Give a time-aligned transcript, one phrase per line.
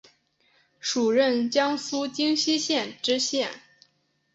[0.79, 3.51] 署任江苏荆溪县知县。